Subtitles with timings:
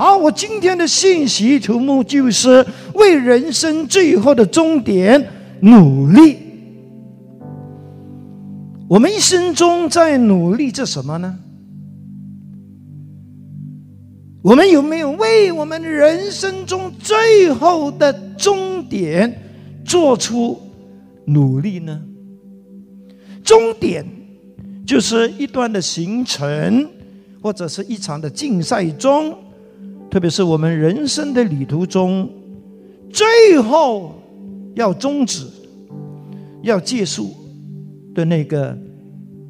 [0.00, 5.22] 好，我今天的信息题目就是为人生最后的终点
[5.60, 6.38] 努力。
[8.88, 11.38] 我们一生中在努力着什么呢？
[14.40, 19.30] 我们有没有为我们人生中最后的终点
[19.84, 20.58] 做出
[21.26, 22.00] 努力呢？
[23.44, 24.02] 终点
[24.86, 26.88] 就是一段的行程，
[27.42, 29.36] 或者是一场的竞赛中，
[30.10, 32.28] 特别是我们人生的旅途中，
[33.12, 34.20] 最后
[34.74, 35.46] 要终止、
[36.62, 37.30] 要结束
[38.12, 38.76] 的那个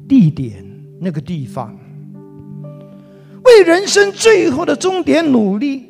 [0.07, 0.63] 地点、
[0.99, 1.75] 那个地方。
[3.43, 5.85] 为人生最后的终点努力，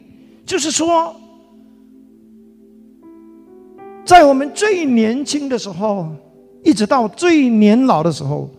[0.45, 1.14] 就是说，
[4.06, 6.08] 在我们最年轻的时候，
[6.64, 8.50] 一直到最年老的时候，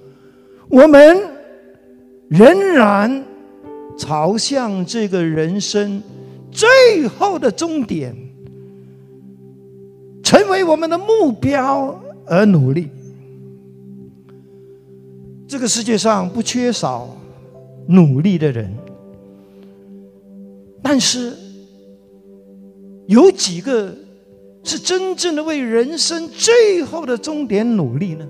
[0.68, 1.18] 我们
[2.28, 3.24] 仍然
[3.96, 6.02] 朝向这个人生
[6.52, 8.14] 最后的终点，
[10.22, 12.88] 成为我们的目标而努力。
[15.48, 17.16] 这个世界上不缺少
[17.88, 18.72] 努力的人。
[20.82, 21.36] 但是，
[23.06, 23.94] 有几个
[24.62, 28.26] 是真正的为人生最后的终点努力呢？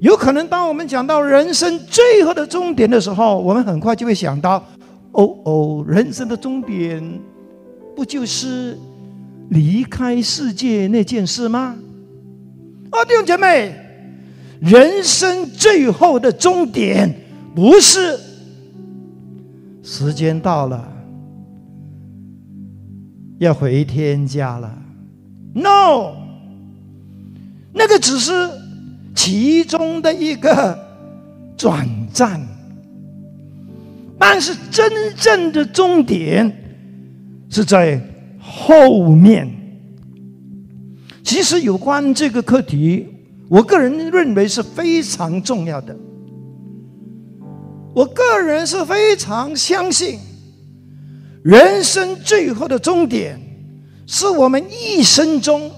[0.00, 4.62] 有可能，当我们讲到人生最后的终点的时候，我们很快就会想到：
[5.14, 7.02] 哦哦，人生的终点
[7.96, 8.78] 不就是
[9.48, 11.76] 离开世界那件事吗？
[12.90, 13.74] 哦，弟兄姐妹，
[14.60, 17.12] 人生最后的终点
[17.54, 18.18] 不是。
[19.82, 20.90] 时间到了，
[23.38, 24.78] 要回天家了。
[25.54, 26.14] No，
[27.72, 28.32] 那个只是
[29.14, 30.78] 其中的一个
[31.56, 32.40] 转站，
[34.18, 36.50] 但是真正的终点
[37.50, 38.00] 是在
[38.40, 39.50] 后面。
[41.22, 43.06] 其实有关这个课题，
[43.48, 45.96] 我个人认为是非常重要的。
[47.94, 50.18] 我个人是非常相信，
[51.42, 53.40] 人生最后的终点，
[54.06, 55.70] 是我们一生中，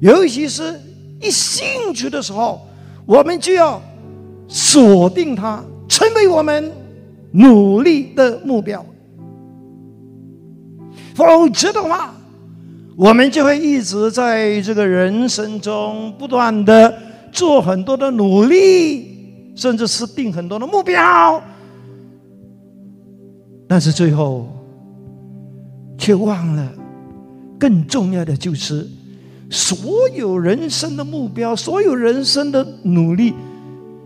[0.00, 0.80] 尤其是
[1.20, 2.66] 一兴趣的时候，
[3.06, 3.80] 我们就要
[4.48, 6.72] 锁定它，成为我们
[7.32, 8.84] 努力的目标。
[11.14, 12.14] 否则的话，
[12.96, 16.94] 我们就会一直在这个人生中不断的
[17.32, 19.10] 做很多的努力。
[19.54, 21.42] 甚至是定很多的目标，
[23.68, 24.48] 但是最后
[25.98, 26.72] 却忘了
[27.58, 28.88] 更重要的就是，
[29.50, 33.34] 所有人生的目标，所有人生的努力，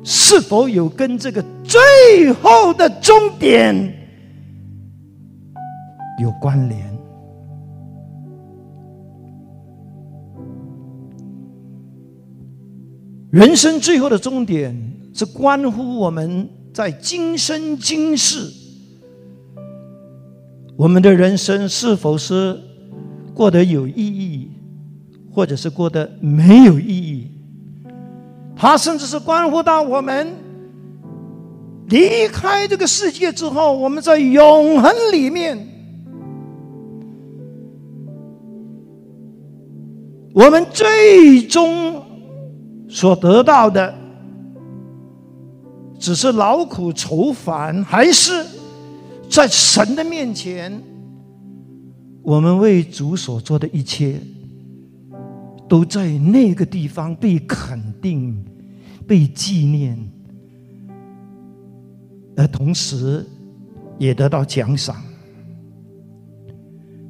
[0.09, 3.75] 是否有跟这个最后的终点
[6.23, 6.99] 有关联？
[13.31, 14.93] 人生最后的终点。
[15.17, 18.53] 是关乎我们在今生今世，
[20.77, 22.61] 我们的人生是否是
[23.33, 24.51] 过得有意义，
[25.33, 27.16] 或者是过得没有意义？
[28.57, 30.35] 它甚至是关乎到我们
[31.89, 35.69] 离开这个世界之后，我们在永恒里面，
[40.33, 42.03] 我们最终
[42.89, 43.95] 所得到的。
[45.99, 48.45] 只是劳苦愁烦，还是
[49.31, 50.83] 在神的面前，
[52.23, 54.21] 我们为主所做的一切，
[55.69, 58.45] 都在那个地方被肯定、
[59.07, 59.99] 被纪念，
[62.37, 63.25] 而同时
[63.99, 64.97] 也得到奖赏。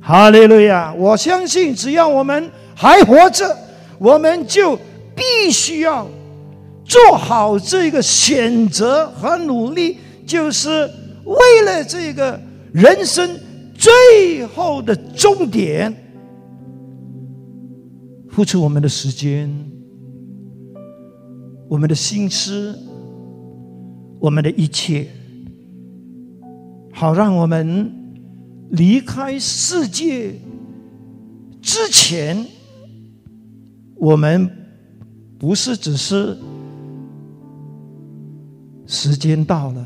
[0.00, 0.94] 哈利路亚！
[0.94, 3.56] 我相信，只要我们还活着，
[3.98, 4.78] 我们就
[5.14, 6.06] 必须要。
[6.84, 10.88] 做好这个选择和努力，就是
[11.24, 12.40] 为了这个
[12.72, 13.28] 人生
[13.74, 15.92] 最后的终点，
[18.36, 19.50] 付出我们的时间、
[21.70, 22.78] 我们的心思、
[24.20, 25.08] 我们的一切，
[26.92, 27.90] 好让我们
[28.72, 30.34] 离开世界
[31.62, 32.46] 之前，
[33.94, 34.50] 我们
[35.38, 36.36] 不是只是。
[38.86, 39.84] 时间到了，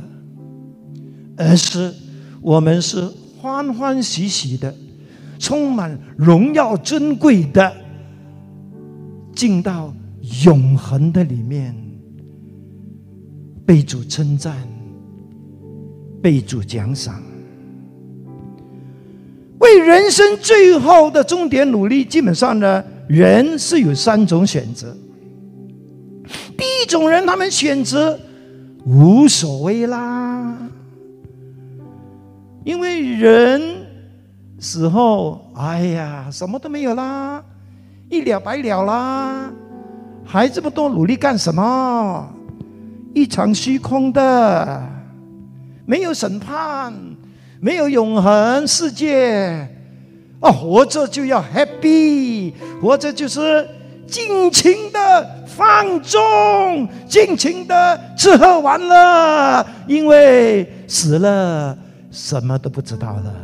[1.36, 1.94] 而是
[2.42, 3.00] 我们是
[3.38, 4.74] 欢欢喜喜的，
[5.38, 7.72] 充满荣耀尊贵的，
[9.40, 9.90] 进到
[10.44, 11.74] 永恒的里面，
[13.64, 14.54] 被主称赞，
[16.20, 17.22] 被主奖赏。
[19.60, 24.94] 为人生最后的终点努力，基本上呢，人是有三种选择。
[26.54, 28.20] 第一种人，他们选择
[28.84, 30.54] 无所谓啦，
[32.62, 33.62] 因为人
[34.58, 37.42] 死后，哎呀，什么都没有啦，
[38.10, 39.50] 一了百了啦，
[40.24, 42.28] 还这么多努力干什么？
[43.14, 44.82] 一场虚空的，
[45.86, 46.92] 没有审判。
[47.62, 49.68] 没有永恒世界
[50.40, 50.50] 啊！
[50.50, 53.68] 活着就要 happy，活着就是
[54.06, 61.76] 尽情的放纵，尽情的吃喝玩乐，因为死了
[62.10, 63.34] 什么都不知道了。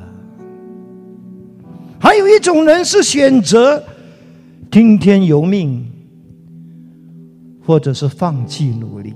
[2.00, 3.84] 还有一种人是选择
[4.70, 5.86] 听天由命，
[7.64, 9.14] 或者是放弃努力，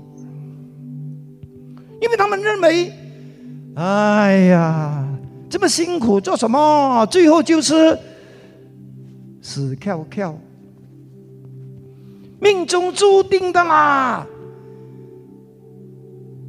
[2.01, 2.91] 因为他们认为。
[3.73, 5.07] 哎呀，
[5.49, 7.05] 这么辛苦做什么？
[7.05, 7.97] 最后就是
[9.41, 10.37] 死翘翘，
[12.41, 14.27] 命中注定的啦。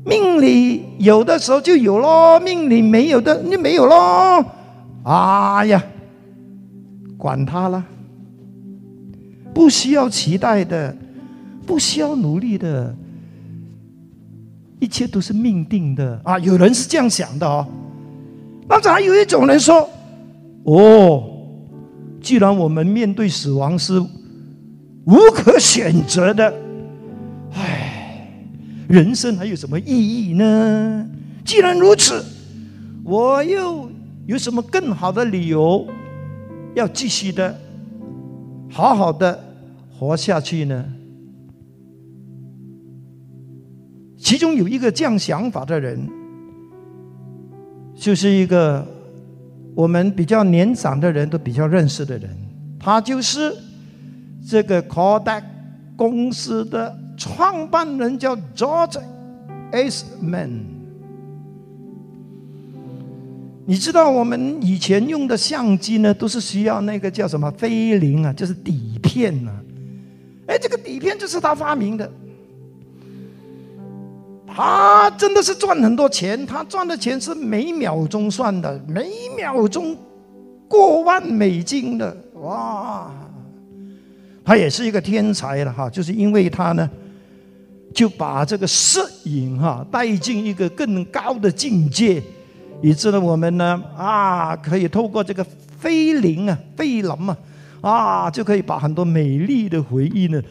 [0.04, 4.44] 命里有的时候就有咯，命里没有的就没有咯。
[5.04, 5.80] 哎呀，
[7.16, 7.84] 管他了，
[9.54, 10.96] 不需要期待的，
[11.66, 12.94] 不需要努力的。
[14.80, 16.36] 一切都是命定的啊！
[16.40, 17.64] 有人是这样想的哦。
[18.66, 19.88] 但是还有一种人说
[20.64, 21.22] ：“哦，
[22.20, 26.52] 既然我们面对死亡是无可选择的，
[27.52, 28.36] 唉，
[28.88, 31.08] 人生还有什么意义呢？
[31.44, 32.24] 既然如此，
[33.04, 33.88] 我又
[34.26, 35.86] 有什么更好的理由
[36.74, 37.56] 要继续的
[38.72, 39.38] 好好的
[39.96, 40.84] 活下去呢？”
[44.16, 46.08] 其中有一个这样想法的人，
[47.94, 48.86] 就是一个
[49.74, 52.30] 我们比较年长的人都比较认识的人，
[52.78, 53.54] 他就是
[54.48, 55.42] 这个 Kodak
[55.96, 59.02] 公司的创办人，叫 George
[59.72, 60.71] Eastman。
[63.72, 69.50] 你知道我们以前用的相机呢，都是需要那个叫什么菲林啊，就是底片啊。
[70.46, 72.12] 哎，这个底片就是他发明的。
[74.46, 79.96] 他真的是赚很多钱，他赚的钱是每秒钟算的，每秒钟
[80.68, 83.10] 过万美金的，哇！
[84.44, 86.90] 他也是一个天才了哈，就是因为他呢，
[87.94, 92.22] 就把这个摄影哈带进一个更高的境界，
[92.82, 95.46] 以致呢我们呢啊可以透过这个
[95.78, 97.36] 菲林啊、菲林啊
[97.80, 100.42] 啊就可以把很多美丽的回忆呢。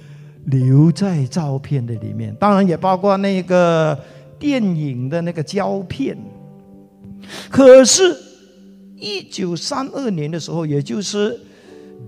[0.46, 3.96] 留在照片的里面，当然也包括那个
[4.40, 6.18] 电影的那个胶片。
[7.48, 8.18] 可是，
[8.96, 11.40] 一九三二年的时候，也就是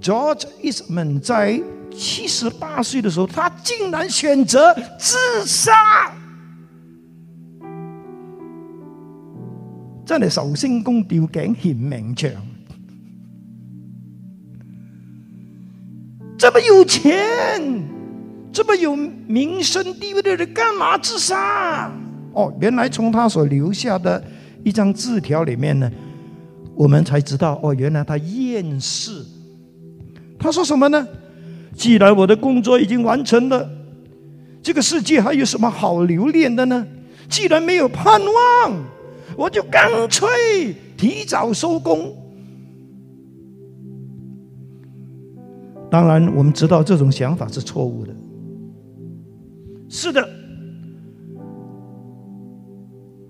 [0.02, 1.62] George Eastman 在
[1.96, 6.12] 七十八岁的时候，他竟然选择自杀。
[10.06, 12.32] 真係壽星公吊颈嫌命長，
[16.38, 17.82] 这么有钱。
[18.56, 21.92] 这么有名声地位的人，干嘛自杀？
[22.34, 24.24] 哦，原来从他所留下的
[24.64, 25.92] 一张字条里面呢，
[26.76, 29.26] 我们才知道，哦，原来他厌世。
[30.38, 31.08] 他说什么呢？
[31.76, 33.68] 既然我的工作已经完成了，
[34.62, 36.86] 这个世界还有什么好留恋的呢？
[37.28, 38.84] 既然没有盼望，
[39.38, 42.16] 我就干脆提早收工。
[45.90, 48.16] 当然，我们知道这种想法是错误的。
[49.90, 50.28] 是的，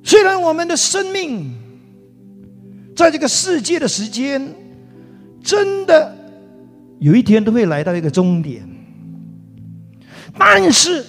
[0.01, 1.51] 虽然我们的生命
[2.95, 4.41] 在这个世界的时间，
[5.41, 6.15] 真的
[6.99, 8.65] 有一天都会来到一个终点，
[10.37, 11.03] 但是，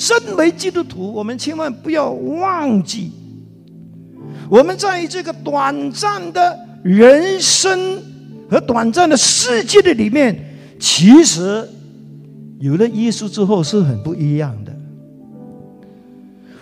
[0.00, 3.12] 身为基督徒，我们千万不要忘记，
[4.48, 8.02] 我们在这个短暂的人生
[8.50, 10.34] 和短暂的世界的里面，
[10.78, 11.68] 其实。
[12.60, 14.76] 有了耶稣之后是很不一样的。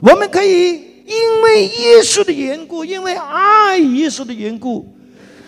[0.01, 4.87] 我们可以因为耶稣的缘故，因为爱耶稣的缘故，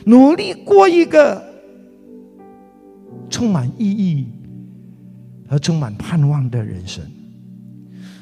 [0.06, 1.40] 努力过一个
[3.28, 4.26] 充满意义
[5.48, 7.04] 和充满盼望的人生。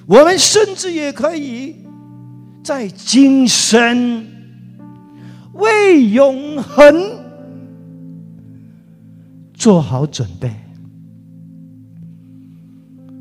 [0.09, 1.77] 我们甚至也可以
[2.65, 4.27] 在今生
[5.53, 7.21] 为永恒
[9.53, 10.51] 做好准备。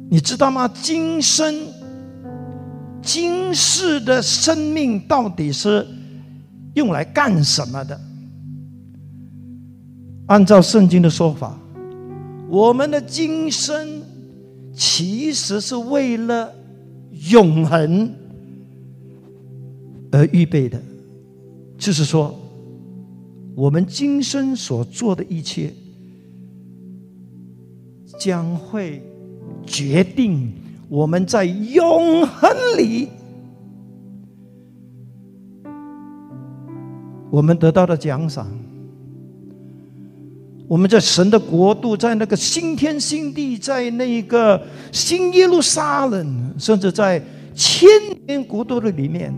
[0.10, 0.66] 你知道吗？
[0.82, 1.54] 今生
[3.02, 5.86] 今世的生命到底是
[6.76, 8.00] 用来干什么的？
[10.28, 11.60] 按照圣经的说法，
[12.48, 14.02] 我们的今生
[14.74, 16.54] 其实是为了
[17.30, 18.14] 永恒
[20.12, 20.82] 而预备的，
[21.78, 22.34] 就是说，
[23.56, 25.74] 我们今生所做的一切，
[28.20, 29.02] 将会
[29.66, 30.52] 决定
[30.90, 33.10] 我们在永恒里
[37.30, 38.48] 我们得到的奖赏。
[40.68, 47.24] 我们在神的国度，在那个新天新地，在那个新耶路撒冷，甚至在
[47.56, 47.88] 千
[48.26, 49.34] 年国度的里面，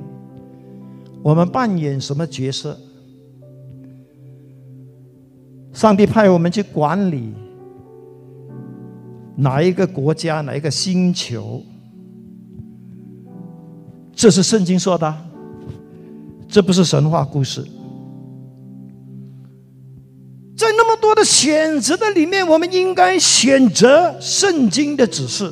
[1.21, 2.77] 我们扮演什么角色？
[5.71, 7.31] 上帝派我们去管理
[9.36, 11.62] 哪一个国家、哪一个星球？
[14.13, 15.15] 这是圣经说的，
[16.48, 17.63] 这不是神话故事。
[20.57, 25.51] 在那么多的选择的里面，我们应该选择圣经的指示，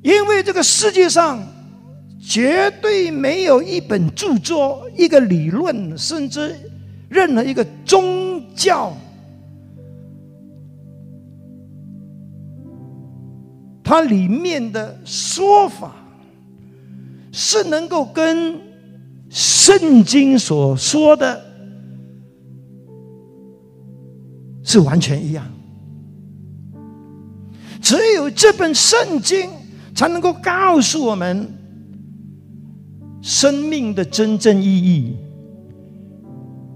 [0.00, 1.46] 因为这个世界上
[2.18, 6.56] 绝对没有一本著作、一个理论，甚至
[7.10, 8.96] 任何一个宗教，
[13.84, 15.94] 它里面的说法
[17.30, 18.71] 是能够跟。
[19.32, 21.42] 圣经所说的，
[24.62, 25.42] 是完全一样。
[27.80, 29.50] 只有这本圣经
[29.94, 31.48] 才能够告诉我们
[33.22, 35.16] 生命的真正意义、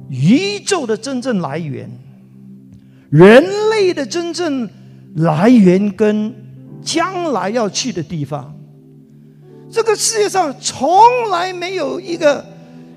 [0.09, 1.91] 宇宙的真正来源、
[3.11, 4.67] 人类的真正
[5.17, 6.35] 来源跟
[6.81, 8.56] 将来要去的地方。
[9.71, 10.89] 这个世界上从
[11.31, 12.45] 来没有一个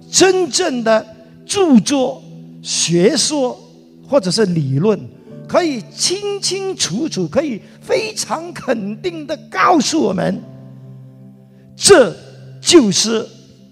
[0.10, 1.06] 真正的
[1.46, 2.24] 著作、
[2.62, 3.60] 学说
[4.08, 5.00] 或者是理论，
[5.48, 10.42] 可以清清楚楚、可以非常肯定的告诉我们，
[11.76, 12.16] 这
[12.62, 13.28] 就是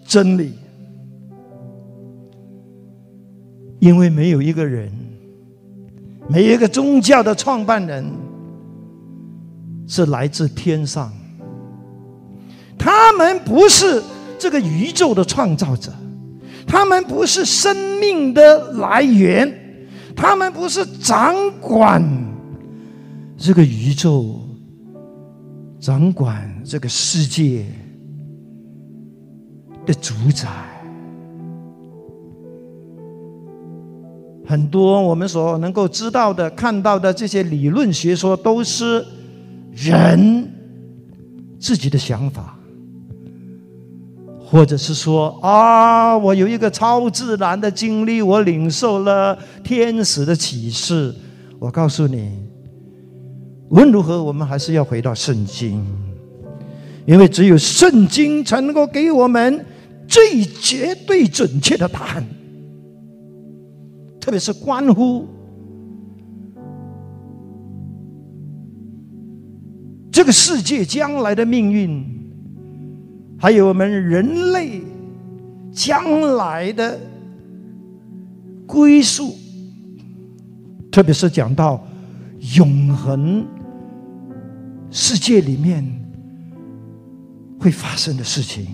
[0.06, 0.54] 真理。
[3.80, 4.92] 因为没有一个人，
[6.28, 8.12] 没有一个宗教的创办人
[9.88, 11.14] 是来自天上。
[12.88, 14.02] 他们不是
[14.40, 15.92] 这个宇宙的创造者，
[16.66, 19.54] 他们不是生命的来源，
[20.16, 22.02] 他们不是掌管
[23.38, 24.40] 这个宇宙、
[25.82, 27.66] 掌管这个世界
[29.86, 30.48] 的主宰。
[34.46, 39.06] 很多我们所能够知道的、看到的这些理论学说，都是
[39.74, 40.50] 人
[41.60, 42.57] 自己的想法。
[44.50, 51.14] 或者是说啊，我有一个超自然的经历，我领受了天使的启示。
[51.60, 52.32] 我告诉你，
[53.70, 55.86] 无论如何，我们还是要回到圣经，
[57.06, 59.66] 因为只有圣经才能够给我们
[60.08, 62.26] 最绝对准确的答案，
[64.22, 65.28] 特别是关乎
[70.10, 72.16] 这个世界将来的命运。
[73.40, 74.82] 还有我们人类
[75.72, 77.00] 将来的
[78.66, 79.36] 归宿，
[80.92, 81.86] 特别是讲到
[82.56, 83.46] 永恒
[84.90, 85.86] 世界里面
[87.60, 88.66] 会发生的事情，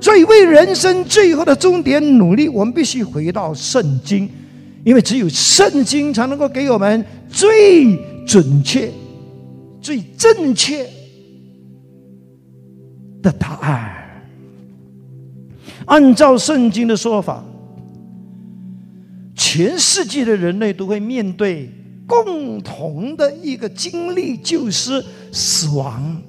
[0.00, 4.26] 所以为人生最后的终点努力，我们必须回到圣经，
[4.82, 7.94] 因为只有圣经才能够给我们最
[8.24, 8.90] 准确、
[9.82, 10.88] 最正确。
[13.22, 14.22] 的答案，
[15.86, 17.44] 按照圣经的说法，
[19.34, 21.70] 全世界的人类都会面对
[22.06, 26.20] 共同的一个经历，就是死亡。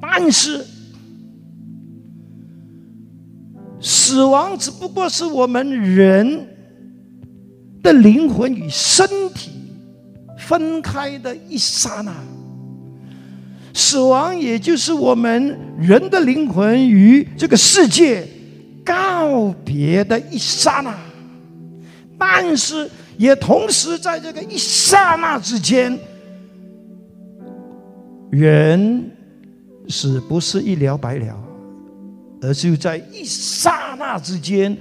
[0.00, 0.64] 但是，
[3.80, 6.46] 死亡只不过是我们人
[7.82, 9.50] 的灵魂与身体
[10.38, 12.14] 分开的一刹那。
[13.76, 18.24] 死亡，也就是我们人的灵魂与这个世界
[18.84, 20.96] 告别的一刹那，
[22.16, 22.88] 但是
[23.18, 25.98] 也同时在这个一刹那之间，
[28.30, 29.10] 人
[29.88, 31.36] 死不是一了百了，
[32.42, 34.76] 而是在一刹那之间，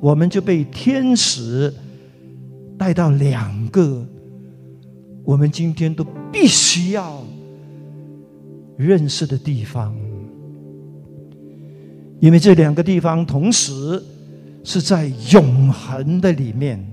[0.00, 1.72] 我们就被天使
[2.76, 4.06] 带到两个
[5.24, 7.24] 我们今天都必须要
[8.76, 9.94] 认识的地方，
[12.20, 14.02] 因为这两个地方同时
[14.62, 16.84] 是在永恒的里面。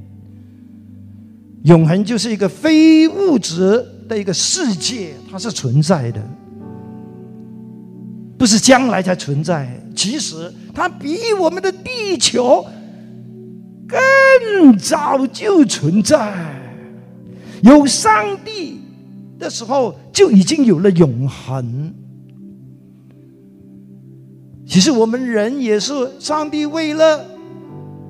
[1.63, 6.19] 永恒就是一个非物质的一个世界，它是存在的，
[8.35, 9.79] 不是将来才存在。
[9.95, 12.65] 其实它比我们的地球
[13.87, 16.59] 更早就存在。
[17.61, 18.80] 有上帝
[19.41, 21.93] 的时候，就已经有了永恒。
[24.65, 27.25] 其实我们人也是上帝为了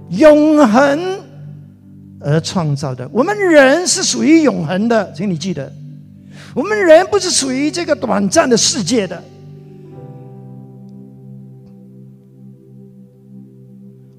[0.10, 1.20] 永恒
[2.20, 3.10] 而创造的。
[3.12, 5.74] 我们人是属于永恒的，请你记得，
[6.54, 9.24] 我们人不是属于这个短暂的世界的。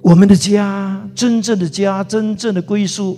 [0.01, 3.17] 我们的家，真正的家，真正的归宿。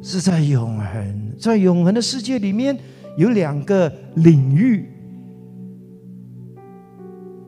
[0.00, 2.78] 是在永恒，在永恒的世界里面
[3.16, 4.86] 有两个领域。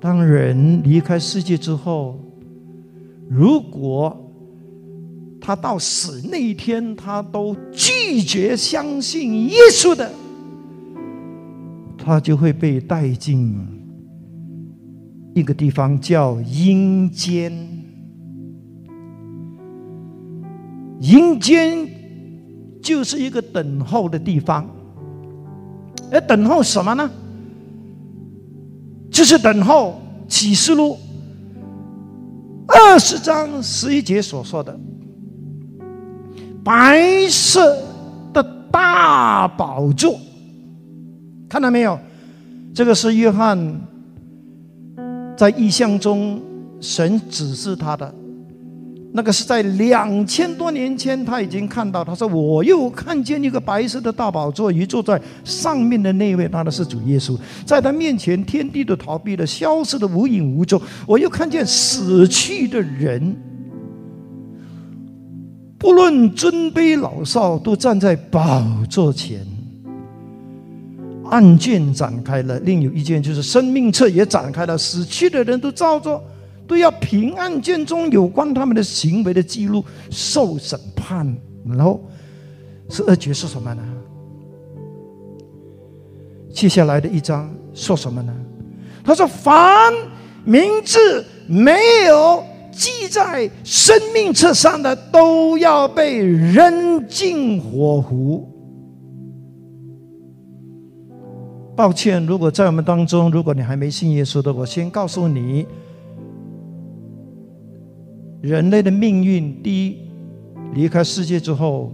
[0.00, 2.19] 当人离开世界之后，
[3.28, 4.16] 如果
[5.40, 10.11] 他到死那一天，他都拒绝相信耶稣的，
[11.97, 13.54] 他就会被带进
[15.35, 17.52] 一个地方，叫阴间。
[21.00, 22.00] 阴间。
[22.83, 24.69] 就是一个等候的地方，
[26.11, 27.11] 而等候什么呢？
[29.11, 30.97] 就是等候启示录
[32.67, 34.79] 二十章十一节所说的
[36.63, 37.77] 白色
[38.33, 40.19] 的大宝座，
[41.49, 41.99] 看到没有？
[42.73, 43.81] 这个是约翰
[45.37, 46.41] 在异象中
[46.81, 48.15] 神指示他的。
[49.12, 52.05] 那个是在两千多年前，他已经看到。
[52.05, 57.37] 他说：“我又看见一个白色的大宝座，一坐在上面的那位，他的是主耶稣。
[57.67, 60.81] 在他面前，天地都逃避了，消失的无影无踪。
[61.09, 63.35] 我又看见死去的人，
[65.76, 69.45] 不论尊卑老少，都站在宝座前。
[71.25, 76.23] 案卷展开了，另有一件就是生命册也展开了，死去的人都照着。”
[76.71, 81.26] 都要凭案卷中有关他们的行为的记录受审判，
[81.67, 82.00] 然后
[82.89, 83.83] 十二节是什么呢？
[86.54, 88.33] 接下来的一章说什么呢？
[89.02, 89.93] 他说：“凡
[90.45, 91.73] 名字没
[92.06, 98.49] 有记在生命册上的，都要被扔进火湖。”
[101.75, 105.67] 抱歉，如果在我们当中，如果你还没信耶稣的，我先告诉你。
[108.41, 109.99] 人类的命运，第一，
[110.75, 111.93] 离开世界之后，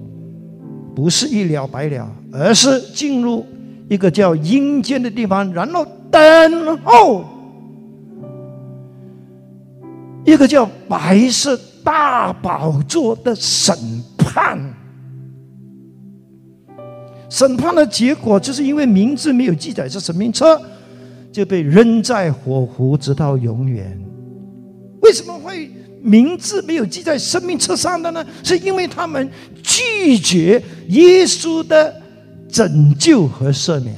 [0.94, 3.44] 不是一了百了，而是进入
[3.88, 7.24] 一个叫阴间的地方，然后等候
[10.24, 13.76] 一个叫白色大宝座的审
[14.16, 14.58] 判。
[17.28, 20.60] 审判的结果，就是因为名字没有记载在生命册，
[21.32, 23.98] 就被扔在火湖，直到永远。
[25.02, 25.70] 为什么会？
[26.06, 29.28] 名字没有记在生命册上的呢，是因为他们
[29.60, 31.92] 拒绝耶稣的
[32.48, 33.92] 拯救和赦免。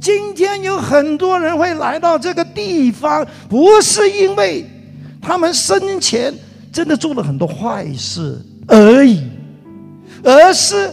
[0.00, 4.64] 今天有很多人会来到这个地方，不是因为
[5.20, 6.32] 他们生前
[6.72, 9.22] 真的做了很多坏事而已，
[10.22, 10.90] 而是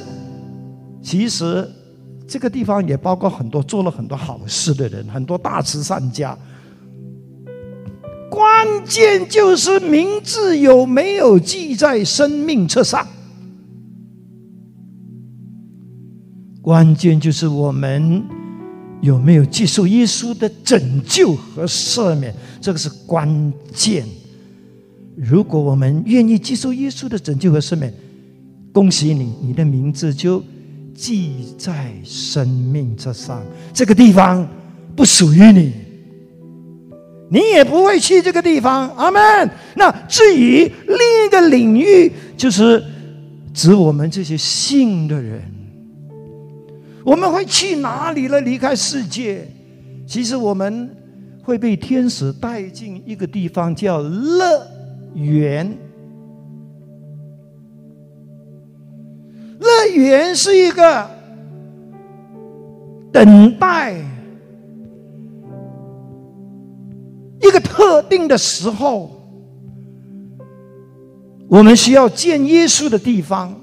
[1.01, 1.65] 其实。
[2.31, 6.37] 这个地方也包括很多做了很多好事的人，很多大慈善家。
[8.29, 13.05] 关键就是名字有没有记在生命册上。
[16.61, 18.23] 关键就是我们
[19.01, 24.05] 有没有接受耶稣的拯救和赦免，这个是关键。
[25.17, 27.93] 如果我们愿意接受耶稣的拯救和赦免，
[28.71, 30.41] 恭喜你，你的名字就。
[31.01, 33.41] 记在生命之上，
[33.73, 34.47] 这个地方
[34.95, 35.73] 不属于你，
[37.27, 38.87] 你也不会去这个地方。
[38.91, 39.49] 阿门。
[39.75, 42.83] 那至于另一个领域，就是
[43.51, 45.41] 指我们这些信的人，
[47.03, 48.39] 我们会去哪里了？
[48.41, 49.47] 离开世界，
[50.05, 50.87] 其实我们
[51.41, 54.67] 会被天使带进一个地方，叫乐
[55.15, 55.75] 园。
[59.91, 61.09] 乐园是一个
[63.11, 63.93] 等待
[67.41, 69.11] 一个特定的时候，
[71.47, 73.53] 我们需要见耶稣的地方，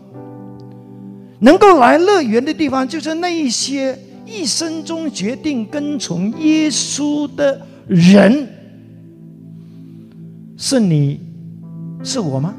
[1.39, 8.49] 能够来乐园的地方，就是那一些一生中决定跟从耶稣的人。
[10.57, 11.21] 是你，
[12.03, 12.53] 是我吗？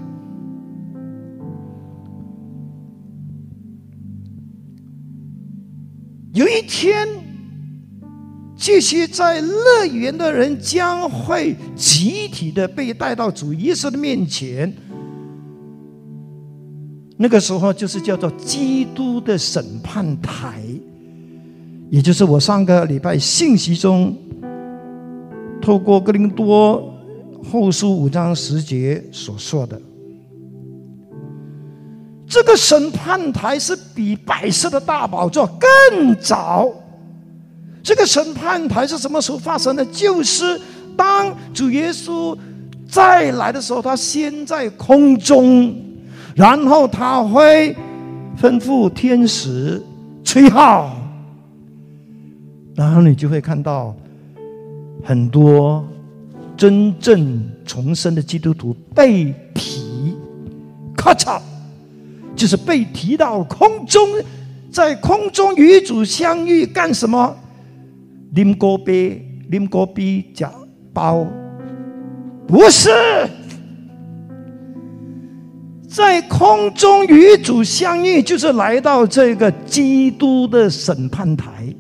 [6.34, 7.08] 有一天，
[8.56, 14.72] 这些在乐园的人将会集体的被带到主耶稣的面前。
[17.18, 20.62] 那个时候就是叫做基督的审判台，
[21.90, 24.16] 也就是我上个礼拜信息中
[25.62, 26.94] 透过格林多
[27.44, 29.82] 后书五章十节所说的。
[32.30, 36.70] 这个审判台是比白色的大宝座更早。
[37.84, 39.84] 这个审判台是什么时候发生的？
[39.88, 40.62] 就是
[40.96, 42.38] 当主耶稣
[42.88, 45.76] 再来的时候，他先在空中。
[46.36, 47.76] 然后他会
[48.40, 49.82] 吩咐天使
[50.24, 50.96] 吹号，
[52.76, 53.94] 然后你就会看到
[55.04, 55.86] 很多
[56.56, 60.16] 真正重生的基督徒被提，
[60.96, 61.42] 咔嚓，
[62.40, 64.02] 就是被提到空中，
[64.72, 67.36] 在空中与主相遇，干什么？
[68.34, 70.50] 拎锅杯，拎锅杯夹
[70.94, 71.28] 包，
[72.48, 72.90] 不是。
[75.86, 81.76] 在空中与主相遇，就是来到这个基督的审判台。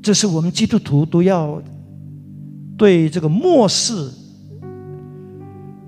[0.00, 1.60] 这是我们基督徒都要
[2.76, 4.10] 对这个末世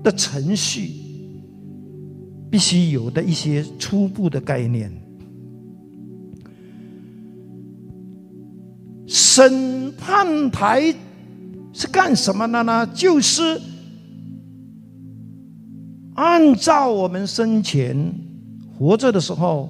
[0.03, 0.91] 的程序
[2.49, 4.91] 必须有的一些初步的概念。
[9.05, 10.93] 审判台
[11.73, 12.85] 是干什么的呢？
[12.87, 13.59] 就是
[16.15, 18.13] 按照我们生前
[18.77, 19.69] 活着的时候，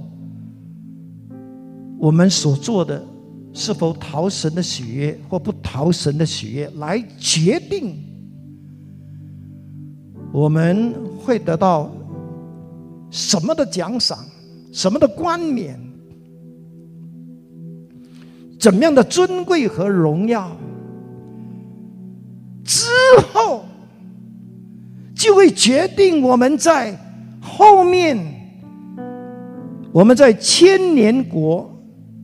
[1.99, 3.03] 我们所做的
[3.57, 7.97] 是否讨神的喜悦或不讨神的喜悦，来决定
[10.31, 11.91] 我们会得到
[13.09, 14.23] 什么的奖赏，
[14.71, 15.75] 什么的冠冕。
[18.59, 20.55] 怎么样的尊贵和荣耀，
[22.63, 22.87] 之
[23.31, 23.65] 后
[25.15, 26.95] 就会决定我们在
[27.41, 28.17] 后面，
[29.91, 31.71] 我们在千年国，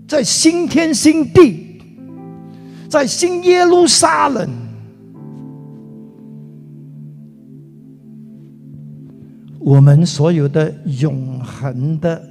[0.07, 1.81] 在新天新地，
[2.89, 4.49] 在新耶路撒冷，
[9.59, 12.21] 我们所有的永恒的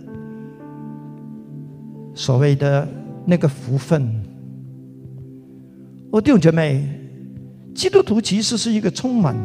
[2.15, 2.89] 所谓的。
[3.25, 4.05] 那个福分，
[6.11, 6.85] 我弟兄姐妹，
[7.73, 9.37] 基督徒其实是一个充满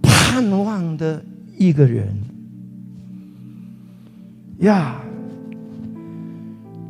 [0.00, 1.20] 盼望的
[1.58, 2.16] 一个人
[4.60, 5.02] 呀。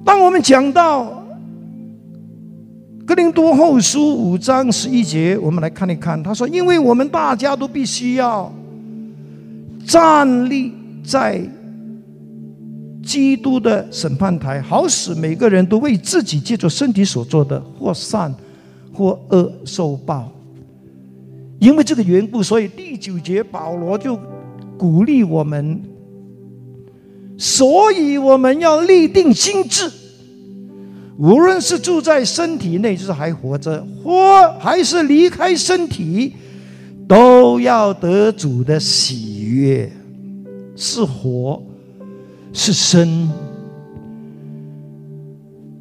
[0.05, 1.05] 当我们讲到
[3.07, 8.51] 《哥林多后书》五章十一节，我们来看一看，他说：“因为我们大家都必须要
[9.87, 10.73] 站立
[11.05, 11.41] 在。”
[13.05, 18.33] 基督的审判台，好使每个人都为自己借助身体所做的，或善
[18.95, 20.31] 或恶受报。
[21.59, 24.17] 因为这个缘故，所以第九节保罗就
[24.79, 25.83] 鼓励我们，
[27.43, 29.91] 所以我们要立定心志，
[31.19, 36.35] 无论是住在身体内，就是还活着，或还是离开身体，
[37.09, 39.91] 都要得主的喜悦，
[40.77, 41.61] 是活。
[42.55, 43.31] 是生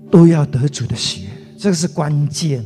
[0.09, 2.63] 都要得主的喜悦，这个是关键。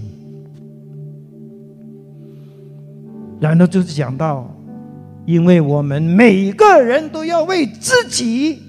[3.42, 4.48] 然后就是讲到，
[5.26, 8.60] 因为我们每个人都要为自己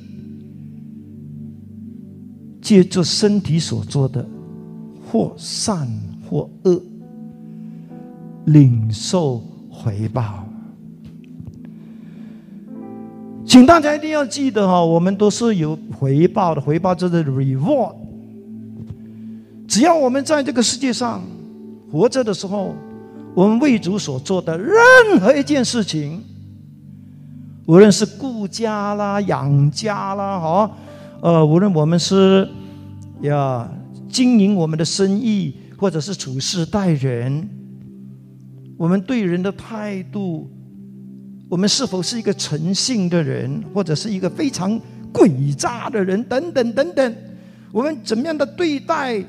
[2.67, 4.27] 借助身体所做的，
[5.09, 5.89] 或善
[6.29, 6.83] 或恶，
[8.47, 10.45] 领受回报。
[13.45, 17.95] 请大家一定要记得哈，我们都是有回报的，回报就是 reward。
[19.69, 21.23] 只要我们在这个世界上
[21.93, 22.75] 活着的时候，
[23.33, 24.75] 我们为主所做的任
[25.21, 26.21] 何一件事情，
[27.67, 30.71] 无论是顾家啦、养家啦，哈，
[31.23, 32.49] 呃，无论我们是
[33.23, 33.69] 呀
[34.09, 37.49] 经营我们的生意，或者是处事待人，
[38.77, 40.51] 我们对人的态度。
[41.49, 44.81] 我们是否是一个诚信的人，或者是一个非常
[45.13, 46.23] 诡诈的人？
[46.25, 47.17] 等等等等，
[47.71, 49.25] 我们怎么样的对待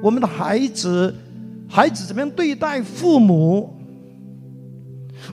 [0.00, 1.12] 我们的孩子，
[1.68, 3.74] 孩子怎么样对待父母？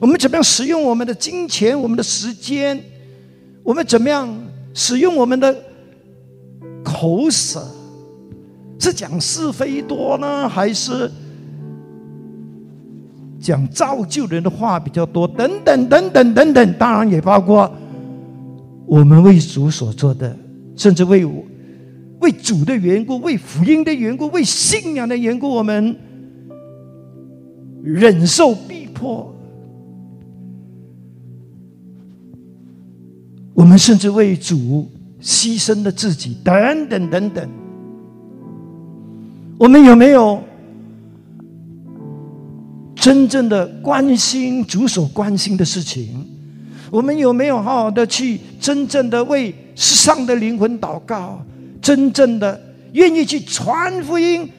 [0.00, 2.82] 我们怎么样使用我们的金钱、我们的时间？
[3.62, 4.28] 我们怎么样
[4.74, 5.56] 使用我们的
[6.84, 7.66] 口舌？
[8.78, 11.10] 是讲是非多呢，还是
[13.40, 15.26] 讲造就人的话比较多？
[15.26, 17.72] 等等等等等等，当然也包括
[18.84, 20.36] 我们为主所做的，
[20.76, 21.24] 甚至为
[22.20, 25.96] 为主的缘故、为福音的缘故、为信仰的缘故，我们
[27.82, 29.34] 忍受逼迫。
[33.54, 34.86] 我们甚至为主
[35.24, 37.50] 牺牲了自己，等等等等。
[39.58, 40.42] 我们有没有
[42.94, 46.26] 真正的关心主所关心的事情？
[46.90, 51.42] 我们有没有好好的去真正的为世上的灵魂祷告？
[51.80, 52.60] 真正的
[52.92, 54.50] 愿意去传福音？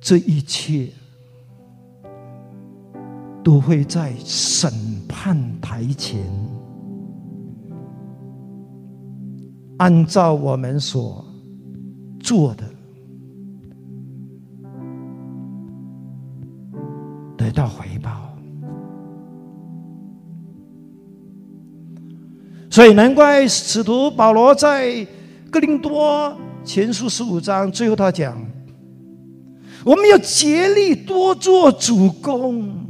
[0.00, 0.88] 这一切。
[3.40, 4.70] 都会在神
[5.08, 6.20] 判台前，
[9.78, 11.24] 按照我们所
[12.20, 12.64] 做的
[17.36, 18.10] 得到回报。
[22.70, 25.04] 所以难怪使徒保罗在
[25.50, 28.38] 哥林多前书十五章最后他讲：
[29.84, 32.87] 我们要竭力多做主公。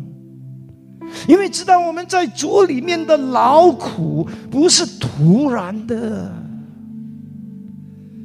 [1.29, 6.33] 因为知道我们在主里面的劳苦不是突然的，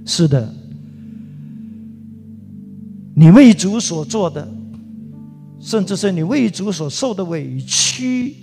[0.05, 0.49] 是的，
[3.13, 4.47] 你为主所做的，
[5.59, 8.35] 甚至是你为主所受的委屈，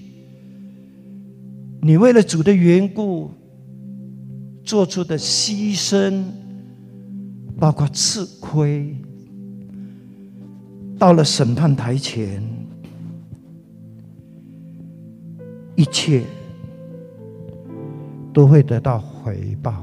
[1.81, 3.31] 你为了主的缘故
[4.63, 6.23] 做出的牺牲，
[7.59, 8.95] 包括吃亏，
[10.99, 12.60] 到了审判台前。
[15.75, 16.23] 一切
[18.33, 19.75] 都会得到回报。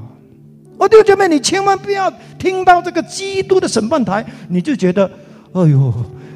[0.77, 5.09] 我弟兄姐妹，你千万不要听到这个基督的审判台，你就觉得，
[5.53, 5.93] 哎呦，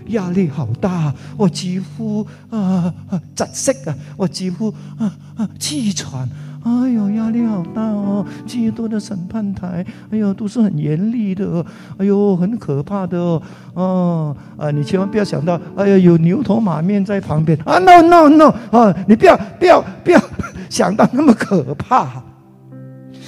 [0.08, 2.94] 压力好大，我几乎啊
[3.36, 6.28] 窒息啊，我几乎啊啊气喘。
[6.64, 8.24] 哎呦，压力好大哦！
[8.46, 11.66] 基督的审判台，哎呦，都是很严厉的，
[11.98, 13.42] 哎呦，很可怕的哦。
[13.74, 18.54] 哦，啊，你千万不要想到，哎呀，有牛头马面在旁边啊！No No No！
[18.72, 20.22] 啊，你不要不要不要
[20.70, 22.24] 想到那么可怕。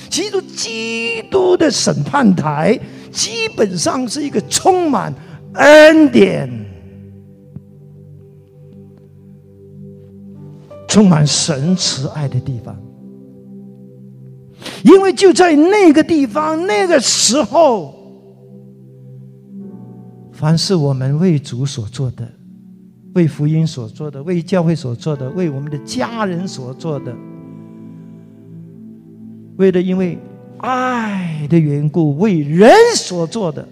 [0.09, 2.79] 其实，基督的审判台
[3.11, 5.11] 基本上是一个充满
[5.55, 6.47] 恩典、
[10.87, 12.75] 充满神慈爱的地方。
[14.83, 17.93] 因为就在那个地方、那个时候，
[20.31, 22.27] 凡是我们为主所做的、
[23.15, 27.15] 为福音所做的、为教会所做的、为我们的家人所做的，
[29.57, 30.17] 为了因为
[30.57, 33.67] 爱的缘故为人所做的，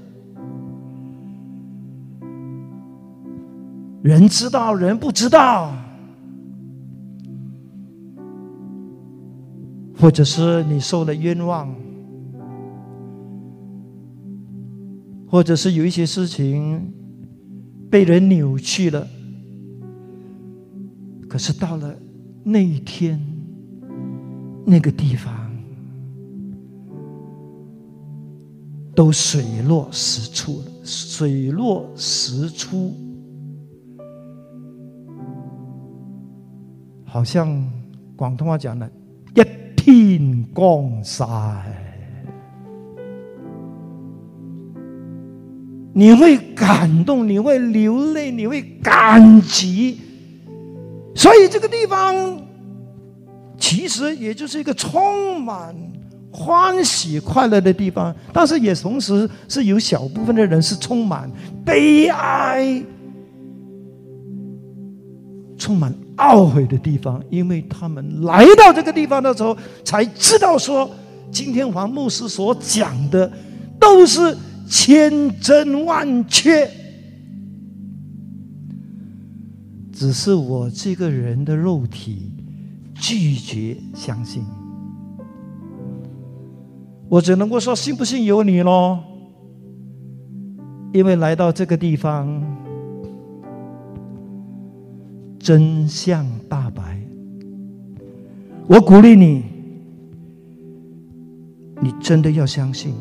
[4.01, 5.73] 人知道，人不知道。
[10.02, 11.72] 或者是你受了冤枉，
[15.30, 16.92] 或者是有一些事情
[17.88, 19.08] 被人扭曲了，
[21.30, 21.96] 可是到了
[22.44, 23.22] 那一天，
[24.66, 25.32] 那个地方
[28.96, 32.92] 都水落石出了，水落石出，
[37.06, 37.64] 好像
[38.16, 38.92] 广东话讲的。
[39.84, 41.26] 天光晒，
[45.91, 50.00] 你会感动，你会流泪，你会感激。
[51.15, 52.39] 所以这个地方
[53.58, 55.76] 其实也就是一个充满
[56.32, 61.28] 欢喜快乐的地方，但是也同时是有小部分的人是充满
[61.65, 62.84] 悲哀。
[65.58, 70.89] 充满懊悔的地方，因为他们来到这个地方的时候，才知道说，
[71.32, 73.32] 今天黄牧师所讲的
[73.80, 76.69] 都是千真万确，
[79.91, 82.32] 只是我这个人的肉体
[82.93, 84.43] 拒绝相信。
[87.10, 89.00] 我只能够说，信不信由你喽，
[90.93, 92.61] 因为来到这个地方。
[95.41, 97.01] 真相大白，
[98.67, 99.43] 我鼓励你，
[101.82, 102.93] 你真的要相信。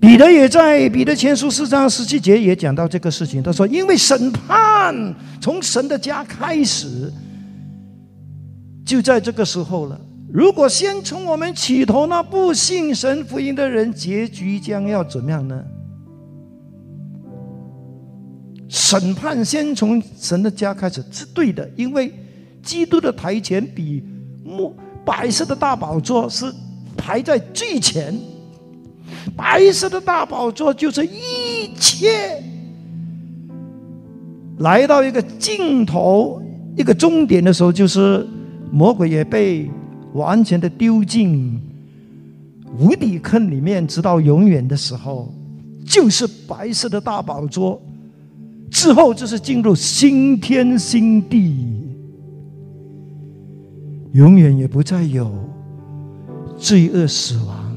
[0.00, 3.42] 彼得也在彼得前书四章十七节也讲到这个事情。
[3.42, 7.12] 他说：“因为审判从神的家开始，
[8.82, 10.00] 就在这个时候了。
[10.32, 15.62] 如果先从我们起头，那不信神福音的人，结局将要怎么样呢？
[18.68, 22.12] 审判先从神的家开始是对的，因为
[22.62, 24.02] 基督的台前比
[24.44, 26.52] 木白色的大宝座是
[26.96, 28.14] 排在最前。”
[29.36, 32.42] 白色的大宝座就是一切
[34.58, 36.42] 来到一个尽头、
[36.76, 38.26] 一个终点的时候，就是
[38.70, 39.70] 魔鬼也被
[40.12, 41.60] 完全的丢进
[42.78, 45.32] 无底坑里面，直到永远的时候，
[45.86, 47.80] 就是白色的大宝座
[48.70, 51.54] 之后，就是进入新天新地，
[54.12, 55.32] 永远也不再有
[56.56, 57.68] 罪恶死亡。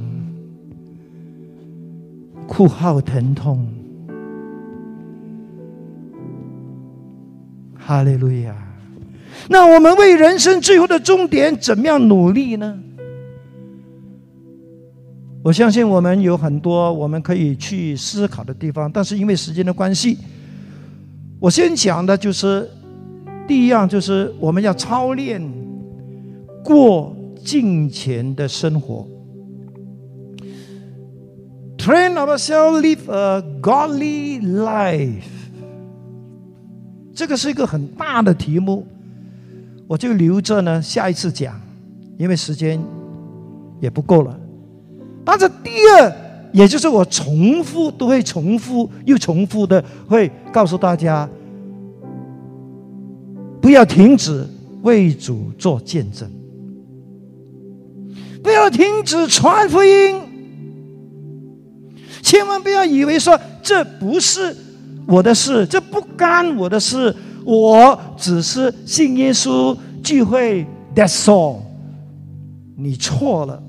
[2.48, 3.66] 哭号疼痛，
[7.78, 8.54] 哈利路亚！
[9.48, 12.78] 那我们为人生最后的终点怎么样努力呢？
[15.44, 20.18] 我相信我们有很多我们可以去思考的地方，但是因为时间的关系，
[21.42, 22.70] 我先讲的就是
[23.48, 25.42] 第一样，就是我们要操练
[26.64, 29.08] 过敬虔的生活。
[31.80, 35.24] Train ourselves live a godly life。
[37.16, 38.86] 这个是一个很大的题目，
[39.88, 41.60] 我就留着呢，下一次讲，
[42.20, 42.80] 因为时间
[43.80, 44.40] 也不够了。
[45.26, 46.16] 但是第二，
[46.52, 51.30] 也就是我重复都会重复又重复的，会告诉大家，
[53.62, 54.46] 不要停止
[54.82, 56.30] 为主做见证，
[58.44, 60.22] 不要停止传福音。
[62.22, 64.56] 千万不要以为说这不是
[65.08, 70.66] 我的事，这不干我的事，我只是信耶稣聚会。
[70.94, 71.62] That's all。
[72.76, 73.62] 你错了，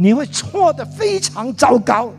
[0.00, 2.12] 你会错的非常糟糕。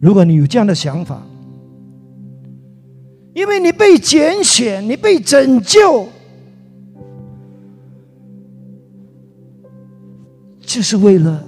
[0.00, 1.20] 如果你有这样的想法，
[3.34, 6.08] 因为你被拣选，你被拯救，
[10.62, 11.44] 就是为了。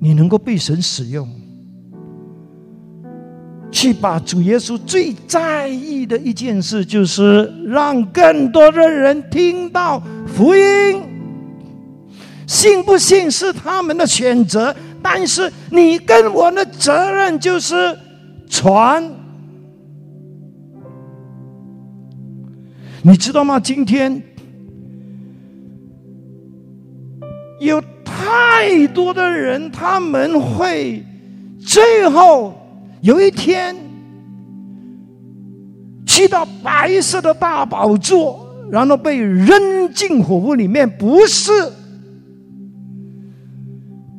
[0.00, 1.28] 你能够被神使用，
[3.70, 11.02] 去把主耶稣最在意的一件事，就是让更多的人听到福音。
[12.48, 17.96] 信不信是他们的选择，但是你跟我的责任就是
[18.50, 19.08] 传。
[23.02, 23.60] 你知道吗？
[23.60, 24.20] 今天
[27.60, 27.80] 有。
[28.20, 31.04] 太多的人，他们会
[31.60, 32.52] 最后
[33.00, 33.76] 有一天
[36.04, 41.52] 去到白色的大宝座，然后被扔进火炉里面，不是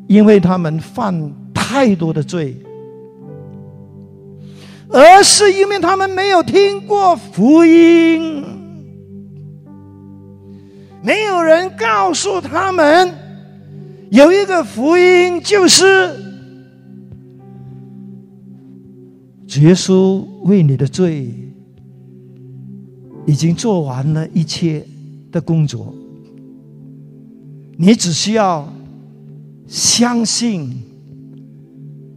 [0.10, 2.58] 因为他们犯太多的罪，
[4.90, 8.44] 而是因为他们没有听过福音，
[11.04, 13.14] 没有人告诉他们。
[14.10, 15.86] 有一个福音，就是
[19.60, 21.32] 耶稣为你的罪
[23.28, 24.84] 已经做完了一切
[25.32, 25.94] 的工作，
[27.78, 28.68] 你只需要
[29.70, 30.82] 相信、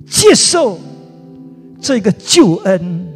[0.06, 0.78] 接受
[1.78, 3.06] 这个救恩，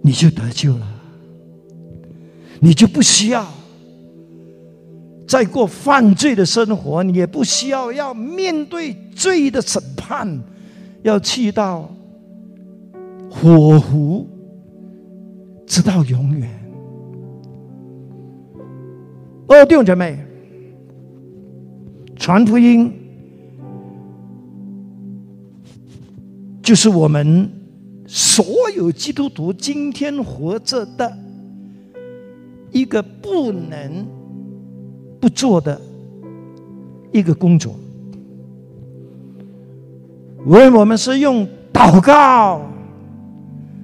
[0.00, 0.86] 你就得救了，
[2.58, 3.46] 你就不需要。
[5.28, 10.42] 再过犯罪的生活，你也不需要要面对罪的审判，
[11.02, 11.94] 要去到
[13.30, 14.26] 火湖，
[15.66, 16.50] 直到永远。
[19.48, 20.18] 哦，弟兄姐妹，
[22.22, 22.88] 传福音
[26.62, 27.50] 就是我们
[28.06, 28.46] 所
[28.76, 31.18] 有基督徒今天活着的
[32.70, 34.06] 一个不能。
[35.20, 35.80] 不做的
[37.12, 37.76] 一个工作，
[40.44, 42.60] 无论我们是用祷告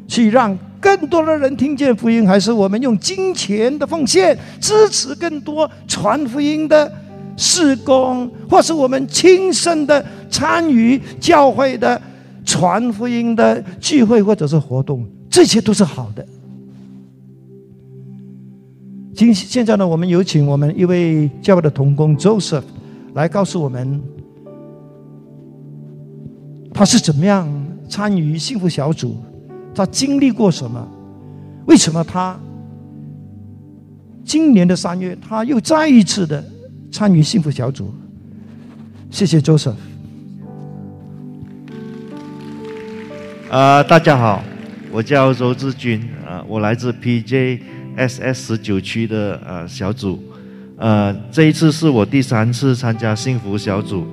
[0.09, 6.93] 去让更多的人听见福音，还是我们用金钱的奉献支持更多传福音的
[7.39, 12.01] 事工，或是我们亲身的参与教会的
[12.45, 16.26] 传福音的聚会或者是活动，这些都是好的。
[19.14, 22.64] 今现在呢，我们有请我们一位教会的同工 Joseph
[23.14, 24.01] 来告诉我们，
[26.72, 27.49] 他是怎么样
[27.89, 29.16] 参与幸福小组，
[29.74, 30.86] 他经历过什么，
[31.66, 32.39] 为什么他
[34.24, 36.45] 今年的三月他又再一次的
[36.91, 37.93] 参与幸福小组？
[39.11, 39.74] 谢谢 Joseph。
[43.51, 44.43] 啊，大家好，
[44.91, 50.22] 我叫周志军，啊，我来自 PJSS 九区的呃小组，
[50.76, 54.07] 呃，这一次是我第三次参加幸福小组，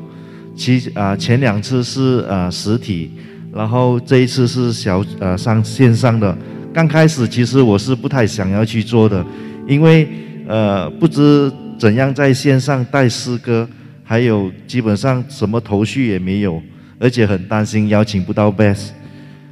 [0.55, 3.11] 其啊前两次是呃实体，
[3.53, 6.37] 然后这一次是小呃上线上的。
[6.73, 9.25] 刚开始其实我是不太想要去做的，
[9.67, 10.07] 因为
[10.47, 13.67] 呃不知怎样在线上带诗歌，
[14.03, 16.61] 还有基本上什么头绪也没有，
[16.99, 18.89] 而且很担心邀请不到 best。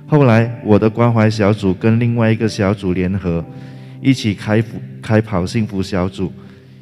[0.07, 3.43] 后来，我的关怀小组跟另外一个小组联合，
[4.01, 4.63] 一起开
[5.01, 6.32] 开跑幸福小组，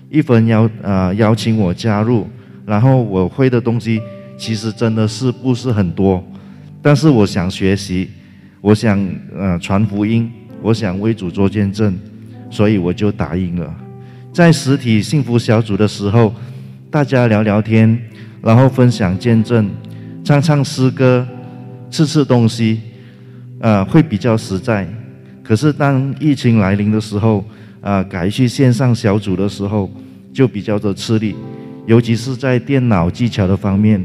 [0.10, 2.28] 一分邀啊邀请我加入。
[2.66, 4.00] 然后我会的东西
[4.38, 6.24] 其实真的是不是很多，
[6.82, 8.10] 但是我想学习，
[8.62, 9.00] 我想
[9.36, 10.32] 呃传福音，
[10.62, 11.98] 我想为主做见证，
[12.50, 13.76] 所以我就答应了。
[14.34, 16.34] 在实体幸福小组的时候，
[16.90, 18.00] 大家聊聊天，
[18.42, 19.70] 然后分享见证，
[20.24, 21.28] 唱唱诗歌，
[21.90, 22.80] 吃吃东西。
[23.60, 24.88] 呃，会比较实在。
[25.44, 27.44] 可是当疫情来临的时候，
[27.82, 29.92] 啊，改去线上小组的时候，
[30.34, 31.36] 就比较的吃力，
[31.86, 34.02] 尤其是在电脑技巧的方面，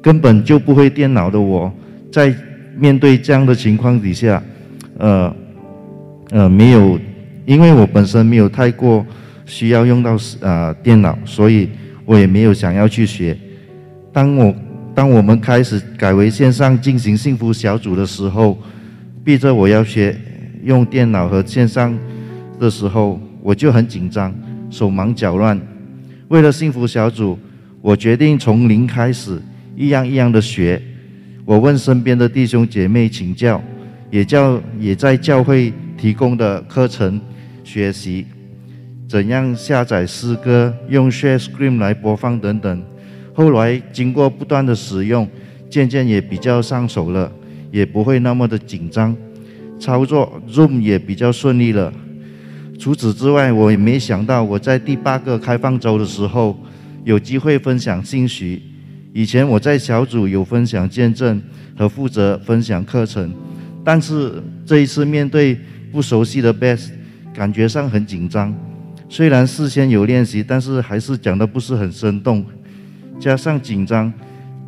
[0.00, 1.70] 根本就不会电脑的我，
[2.10, 2.34] 在
[2.78, 4.42] 面对这样的情况底下，
[4.98, 5.34] 呃，
[6.30, 6.98] 呃，没有，
[7.44, 9.04] 因为我本身没有太过
[9.46, 11.68] 需要用到啊电脑，所以
[12.04, 13.36] 我也没有想要去学。
[14.12, 14.54] 当我
[14.94, 18.58] 当我们开始改为线上进行幸福小组的时候，
[19.24, 20.14] 逼着我要学
[20.64, 21.96] 用电脑和线上
[22.60, 24.34] 的时候，我就很紧张，
[24.70, 25.60] 手忙脚乱。
[26.28, 27.38] 为了幸福小组，
[27.80, 29.40] 我决定从零开始，
[29.76, 30.80] 一样一样的学。
[31.44, 33.62] 我问身边的弟兄姐妹请教，
[34.10, 37.20] 也教也在教会提供的课程
[37.64, 38.26] 学习，
[39.12, 42.82] 怎样下载诗歌，用 Share Screen 来播放等等。
[43.34, 45.28] 后来经过不断的使用，
[45.68, 47.30] 渐渐也比较上手了，
[47.70, 49.14] 也不会那么的紧张，
[49.78, 51.92] 操作 Zoom 也比较顺利了。
[52.78, 56.58] 除此之外，我也没想到我在第八个开放周的时候
[57.04, 58.62] 有机会分享信息。
[59.12, 61.38] 以前我在小组有分享见证
[61.76, 63.30] 和负责分享课程，
[63.84, 65.58] 但是这一次面对
[65.92, 66.92] 不熟悉的 Best，
[67.34, 68.56] 感觉上很紧张。
[69.12, 72.42] 虽然事先有练习，但是还是讲的不是很生动。
[73.20, 74.10] 加上紧张，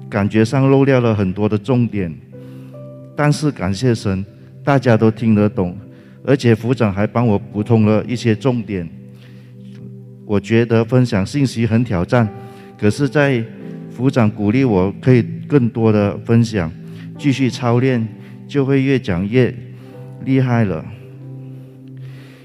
[0.06, 2.14] 感觉上漏掉了很多的重点，
[3.16, 4.22] 但是感谢神，
[4.62, 5.74] 大家都听得懂，
[6.26, 8.86] 而且副长还帮我补充了一些重点。
[10.26, 12.28] 我觉得分享信息很挑战，
[12.78, 13.42] 可是，在
[13.90, 16.70] 副长鼓励我可以更多的分享，
[17.16, 18.06] 继续操练，
[18.46, 19.54] 就会越讲越
[20.26, 20.84] 厉害了，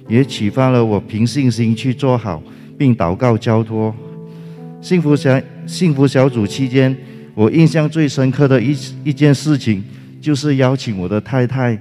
[0.10, 2.42] 也启发了我凭信心去做好，
[2.78, 3.96] 并祷告交托。
[4.82, 6.94] 幸福小幸福小组期间，
[7.36, 9.84] 我印象最深刻的一一件事情，
[10.20, 11.80] 就是邀请我的太太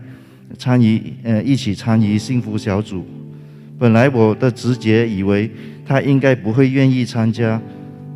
[0.58, 3.06] 参与，呃，一起参与幸福小组。
[3.78, 5.50] 本来我的直觉以为
[5.86, 7.60] 她应该不会愿意参加，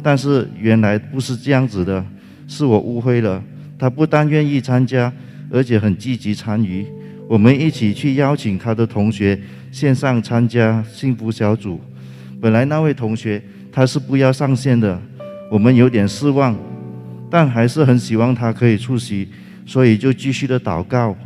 [0.02, 2.04] 但是原来不是这样子的，
[2.46, 3.42] 是我误会了。
[3.78, 5.12] 她不但愿意参加，
[5.50, 6.84] 而且很积极参与。
[7.32, 11.80] 我们一起去邀请他的同学线上参加幸福小组。
[12.38, 13.42] 本来那位同学。
[13.74, 15.00] 他是不要上线的，
[15.50, 16.54] 我们有点失望，
[17.30, 19.26] 但还是很希望他可以出席，
[19.64, 21.16] 所以就继续的祷告，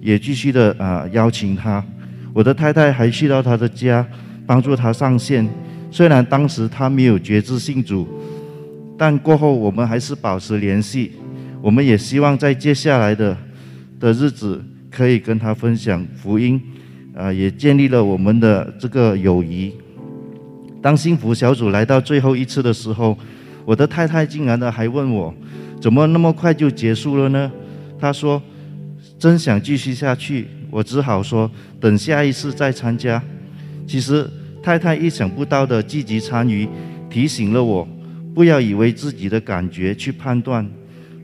[0.00, 1.84] 也继续的啊邀请他。
[2.32, 4.06] 我的太太还去到他的家，
[4.46, 5.44] 帮助他上线。
[5.90, 8.06] 虽然当时他没有觉知信主，
[8.96, 11.10] 但过后我们还是保持联系。
[11.60, 13.36] 我们也希望在接下来的
[13.98, 16.60] 的日子可以跟他分享福音，
[17.14, 19.72] 啊，也建立了我们的这个友谊。
[20.80, 23.16] 当幸福小组来到最后一次的时候，
[23.64, 25.34] 我的太太竟然的还问我，
[25.80, 27.50] 怎么那么快就结束了呢？
[28.00, 28.40] 她说，
[29.18, 33.22] 真想继续下去，我只好说等下一次再参加。
[33.86, 34.28] 其实
[34.62, 36.68] 太太意想不到的积极参与，
[37.10, 37.86] 提醒了我，
[38.34, 40.64] 不要以为自己的感觉去判断。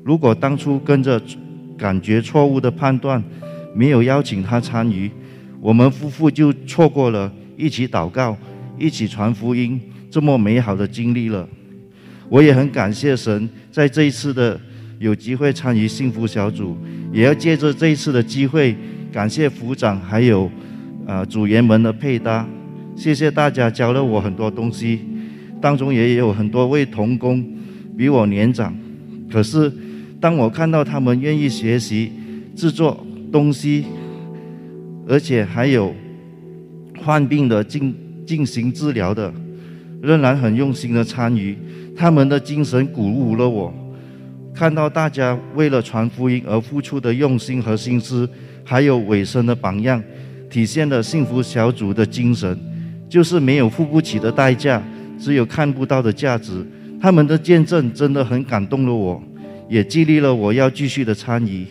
[0.02, 1.20] 如果当初跟着
[1.78, 3.22] 感觉错误的判断，
[3.74, 5.10] 没有邀请他参与，
[5.60, 8.36] 我们夫妇就错过了一起祷告。
[8.76, 11.48] 一起传福音，这么美好的经历了，
[12.28, 14.60] 我也很感谢神，在这一次的
[14.98, 16.76] 有机会参与幸福小组，
[17.12, 18.74] 也要借着这一次的机会，
[19.12, 20.50] 感谢副长还有
[21.06, 22.44] 啊组员们的配搭，
[22.96, 24.98] 谢谢大家教了我很多东西，
[25.60, 27.46] 当中也有很多位童工
[27.96, 28.76] 比我年长，
[29.30, 29.72] 可是
[30.20, 32.10] 当我看到他们愿意学习
[32.56, 33.84] 制作东西，
[35.08, 35.92] 而且还有
[37.04, 37.92] 患病的进
[38.24, 39.34] 进行治疗的，
[40.00, 41.58] 仍然很用心的参与，
[41.96, 43.74] 他们的精神鼓舞了我。
[44.54, 48.28] 看到大家为了传福音而付出的用心和心思，
[48.62, 50.00] 还有尾声的榜样，
[50.48, 52.56] 体现了幸福小组的精神，
[53.08, 54.80] 就是没有付不起的代价，
[55.18, 56.64] 只有看不到的价值。
[57.00, 59.20] 他们的见证真的很感动了我，
[59.68, 61.66] 也激励了我要继续的参与。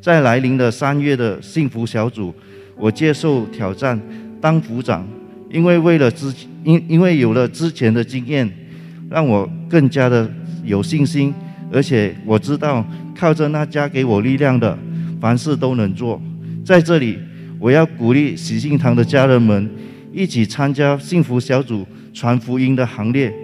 [0.00, 2.34] 在来临的三月的幸福小组，
[2.76, 4.00] 我接受挑战
[4.40, 5.06] 当组长，
[5.50, 6.32] 因为为了之
[6.64, 8.50] 因因为有了之前的经验，
[9.10, 10.30] 让我更加的
[10.64, 11.32] 有信心。
[11.72, 14.78] 而且我知道，靠着那加给我力量的，
[15.20, 16.22] 凡事都能做。
[16.64, 17.18] 在这里，
[17.58, 19.68] 我要鼓励喜信堂的家人们
[20.12, 21.84] 一起参加幸福小组
[22.14, 23.34] 传福音的行列。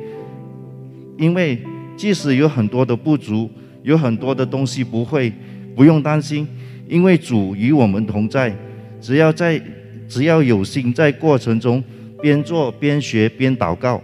[1.18, 1.60] 因为
[1.96, 3.50] 即使有很多的不足，
[3.82, 5.32] 有很多的东西不会，
[5.74, 6.46] 不用担心，
[6.88, 8.54] 因为主与我们同在。
[9.00, 9.60] 只要在，
[10.08, 11.82] 只要有心在过程中
[12.20, 14.00] 边做边学边祷告，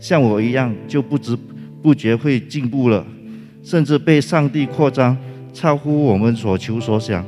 [0.00, 1.36] 像我一样，就不知
[1.82, 3.04] 不觉会进步了。
[3.62, 5.14] 甚至被上帝扩张，
[5.52, 7.24] 超乎我们所求所想。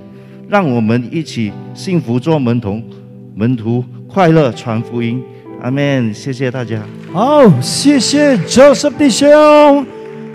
[0.48, 2.82] 让我们一起幸福做门童，
[3.34, 5.22] 门徒快乐传福音。
[5.60, 6.14] 阿门。
[6.14, 6.82] 谢谢大家。
[7.12, 9.86] 好，谢谢 Joseph 弟兄。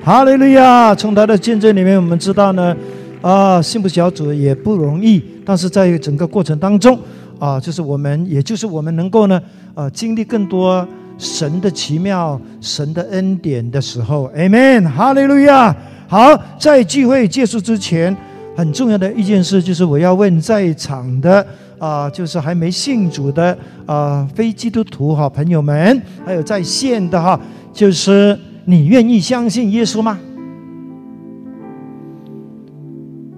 [0.03, 0.93] 哈利路亚。
[0.93, 2.77] 从他的见证里面，我们知道呢，
[3.25, 5.19] 啊，幸福小组也不容易。
[5.43, 6.95] 但是在整个过程当中，
[7.39, 9.41] 啊，就是我们，也就是我们能够呢，
[9.73, 14.29] 啊，经历更多神的奇妙、神的恩典的时候。
[14.37, 14.87] Amen。
[14.87, 15.75] 哈利路亚。
[16.07, 18.15] 好，在聚会结束之前，
[18.55, 21.43] 很重要的一件事就是，我要问在场的
[21.79, 23.57] 啊，就是还没信主的
[23.87, 27.39] 啊，非基督徒哈朋友们，还有在线的哈，
[27.73, 30.19] 就是你愿意相信耶稣吗？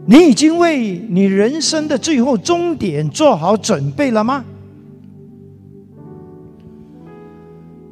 [0.10, 4.44] 你已经为你人生的最后终点做好准备了吗？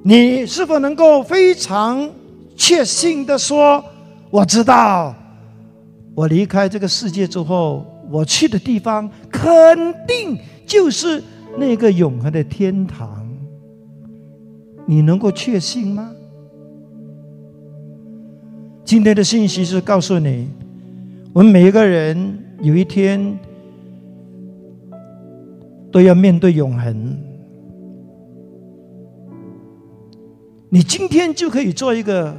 [0.02, 2.10] 你是否能够非常
[2.56, 3.84] 确信的说？
[4.30, 5.14] 我知道，
[6.14, 9.46] 我离开这个世界之后，我去的地方肯
[10.08, 11.22] 定就是
[11.58, 13.28] 那个永恒的天堂。
[14.86, 16.12] 你能够确信吗？
[18.86, 20.48] 今天的信息是告诉你，
[21.36, 23.38] 我们每一个人有一天
[25.92, 27.18] 都要面对永恒。
[30.70, 32.34] 你今天就可以做一个。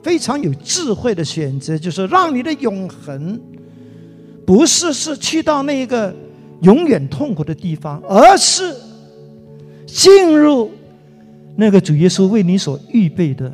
[0.00, 3.38] 非常有智慧的选择，就是让你的永恒，
[4.46, 6.14] 不是是去到那个
[6.62, 8.74] 永远痛苦的地方，而是
[9.84, 10.70] 进入
[11.56, 13.52] 那个主耶稣为你所预备的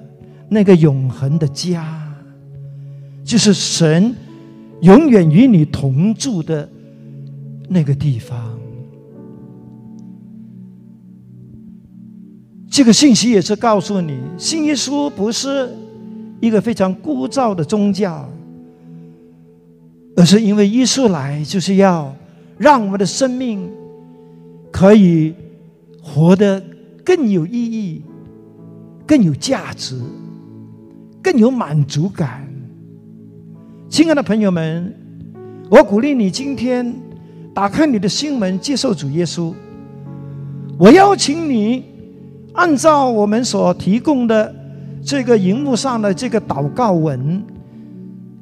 [0.50, 2.14] 那个永恒的家，
[3.24, 4.14] 就是神
[4.84, 6.68] 永远与你同住的
[7.68, 8.58] 那个地方。
[12.70, 15.68] 这个信息也是告诉你，信耶稣不是。
[16.40, 18.28] 一个非常枯燥的宗教，
[20.14, 22.14] 而是因为耶稣来，就是要
[22.58, 23.66] 让我们的生命
[24.70, 25.32] 可以
[26.02, 26.62] 活得
[27.02, 28.02] 更有意义、
[29.06, 29.98] 更有价值、
[31.22, 32.43] 更有满足感。
[33.94, 34.92] 亲爱的朋友们，
[35.70, 36.92] 我鼓励你今天
[37.54, 39.54] 打开你的心门，接受主耶稣。
[40.76, 41.84] 我邀请你
[42.54, 44.52] 按照我们所提供的。
[45.00, 47.40] 这个荧幕上的这个祷告文，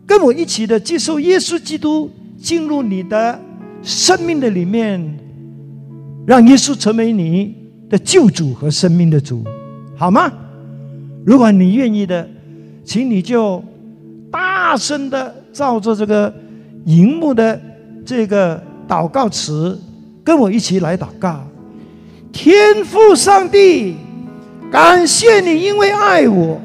[0.06, 3.38] 跟我一起的接受耶稣基督进入你的
[3.82, 5.18] 生命的里面，
[6.26, 7.54] 让耶稣成为你
[7.90, 9.44] 的救主和生命的主，
[9.98, 10.32] 好吗？
[11.26, 12.26] 如果你愿意的，
[12.82, 13.62] 请你就
[14.30, 16.32] 大声的照着这个
[16.86, 17.60] 荧幕的
[18.04, 19.78] 这个祷告词，
[20.24, 21.44] 跟我一起来祷告。
[22.32, 23.96] 天父上帝。
[24.70, 26.58] 感谢你，因为爱我，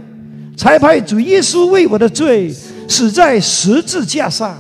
[0.56, 2.50] 才派主耶稣为我的罪
[2.88, 4.56] 死在十字架上，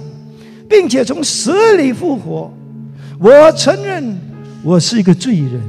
[0.67, 2.53] 并且从死里复活。
[3.17, 4.19] 我承认
[4.61, 5.61] 我是一个罪人，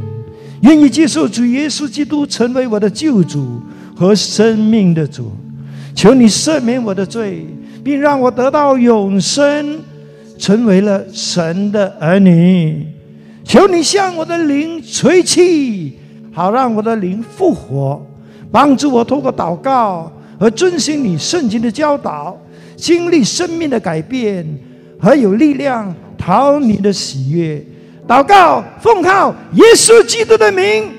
[0.62, 3.62] 愿意接受主耶稣基督成为我的救主
[3.94, 5.30] 和生命的主。
[5.94, 7.46] 求你赦免我的罪，
[7.88, 9.80] 并让我得到永生，
[10.36, 12.86] 成为了神的儿女。
[13.42, 15.98] 求你向我的灵吹气。
[16.30, 18.06] 好让我的灵复活，
[18.52, 22.38] 帮助我通过祷告和遵循你圣经的教导，
[22.76, 24.46] 经历生命的改变
[25.00, 27.64] 和有力量讨你的喜悦。
[28.06, 30.90] 祷告奉靠耶稣基督的名，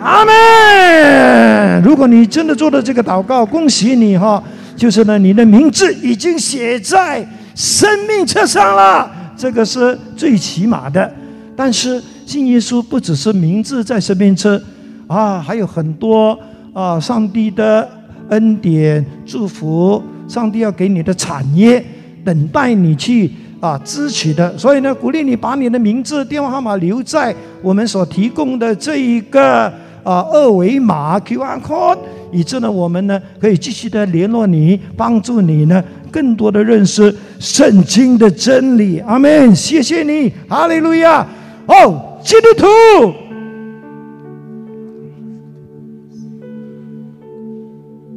[0.00, 1.82] 阿门。
[1.82, 4.40] 如果你真的做了这个祷告，恭喜你哈！
[4.82, 7.24] 就是呢，你的名字已经写在
[7.54, 11.08] 生命册上了，这个是最起码的。
[11.54, 14.60] 但是信耶稣不只是名字在生命册
[15.06, 16.36] 啊，还有很多
[16.72, 17.88] 啊，上帝的
[18.30, 21.84] 恩典祝福，上帝要给你的产业，
[22.24, 23.30] 等待你去
[23.60, 24.58] 啊支取的。
[24.58, 29.72] 所以呢，鼓励你把你的名字、电话号码留在我们所提供的这一个
[30.02, 31.98] 啊二维码 QR code。
[32.32, 38.98] 以致呢，我们呢可以继续的联络你，帮助你呢更多的认识圣经的真理。
[39.00, 39.54] 阿门！
[39.54, 41.26] 谢谢你，哈利路亚！
[41.66, 42.66] 哦，基督徒，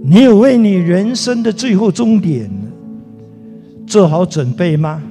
[0.03, 2.49] 你有为你人生的最后终点
[3.85, 5.03] 做好准备吗？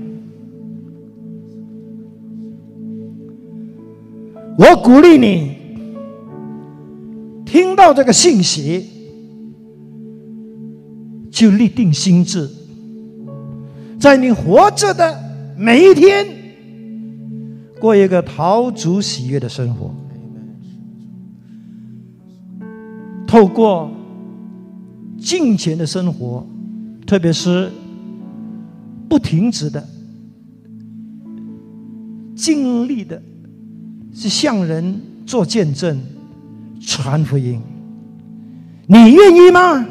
[4.57, 5.57] 我鼓励你，
[7.45, 8.94] 听到这个信息。
[11.35, 12.49] 就立定心志，
[13.99, 15.21] 在你活着的
[15.59, 16.25] 每一天，
[17.81, 19.93] 过一个陶足喜悦的生活。
[23.27, 23.91] 透过
[25.19, 26.47] 金钱的生活，
[27.05, 27.69] 特别是
[29.09, 29.85] 不停止的、
[32.37, 33.21] 尽力的，
[34.15, 36.01] 是向人做见证、
[36.81, 37.61] 传福音。
[38.87, 39.85] 你愿意吗？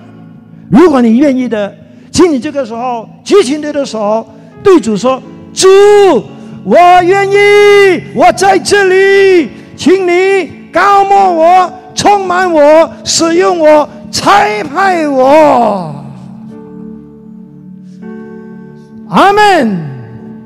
[0.73, 1.71] 如果你愿意的，
[2.11, 4.27] 请你这个时候举起你的手，
[4.63, 5.21] 对主说
[5.53, 5.67] ：“主，
[6.63, 15.93] 我愿意，我在这里，请你高抹我，充满我，使用我，差派我。”
[19.09, 19.77] 阿门。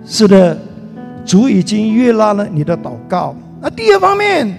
[0.05, 0.57] 是的，
[1.25, 3.33] 主已经悦纳了你的祷告。
[3.61, 4.53] 那第二方面，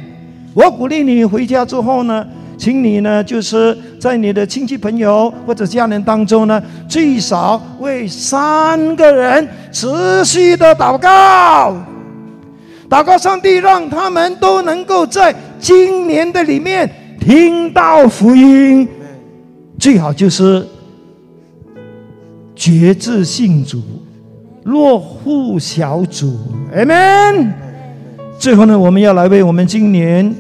[0.55, 2.27] 我鼓励你回家之后呢？
[2.59, 9.87] 请你呢，就是在你的亲戚朋友或者家人当中呢，最少为三个人持
[10.25, 11.77] 续的祷告，
[12.91, 16.91] 祷告上帝，让他们都能够在今年的里面
[17.21, 18.89] 听到福音，
[19.79, 20.67] 最好就是
[22.57, 23.81] 觉志信主，
[24.65, 26.37] 落户小组
[26.75, 27.53] ，amen。
[28.37, 30.35] 最后呢，我们要来为我们今年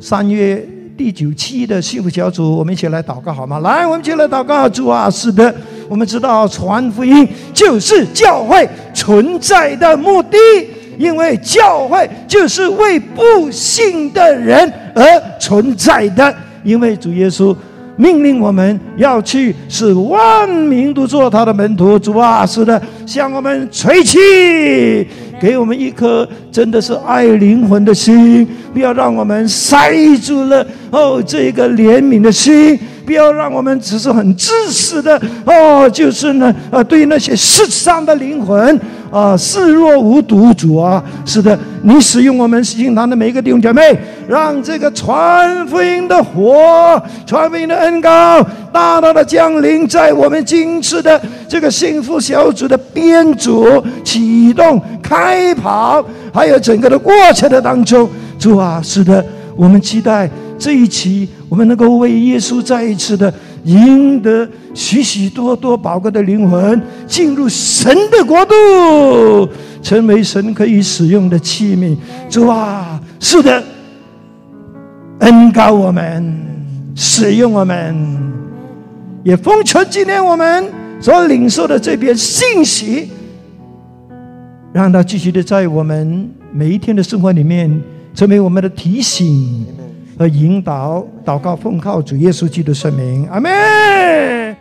[0.00, 0.68] 三月。
[0.96, 3.58] 第九期的幸福小组，我们一起来祷告好吗？
[3.60, 4.68] 来，我们一起来祷告。
[4.68, 5.52] 主啊，是的，
[5.88, 10.38] 我们知道传福音就是教会存在的目的，
[10.98, 15.02] 因为教会就是为不信的人而
[15.40, 16.34] 存在的。
[16.62, 17.56] 因为主耶稣
[17.96, 21.98] 命令我们要去使万民都做他的门徒。
[21.98, 24.18] 主啊，是的，向我们吹气。
[25.42, 38.80] 给我们一颗真的是爱灵魂的心，不要让我们塞住了哦这一个怜悯的心，不要让我们只是很自私的哦，就是呢呃对那些世上的灵魂
[39.12, 40.52] 啊视若无睹。
[40.54, 43.96] 主啊，是的，你使用我们信堂的每一个弟兄姐妹，
[44.28, 48.42] 让这个传福音的火、传福音的恩膏
[48.72, 55.54] 大大的降临在我们今次的这个幸福小组的编组启动开。
[55.54, 56.02] 跑，
[56.32, 58.08] 还有整个的过程的当中，
[58.38, 63.32] 主啊，是的，我们期待这一期，我们能够为耶稣再一次的
[63.64, 69.48] 赢得许许多多宝贵的灵魂，进入神的国度，
[69.82, 71.96] 成为神可以使用的器皿。
[72.28, 73.62] 主啊，是的，
[75.20, 76.34] 恩高我们，
[76.94, 77.94] 使用我们，
[79.22, 80.64] 也奉劝今天我们
[81.00, 83.10] 所领受的这篇信息。
[84.72, 87.70] 让它继续的在我们每一天的生活里面，
[88.14, 89.66] 成为我们的提醒
[90.22, 91.04] 和引导。
[91.24, 94.51] 祷告奉靠主耶稣基督圣名，阿门。